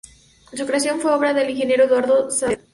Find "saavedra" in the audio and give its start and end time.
2.31-2.63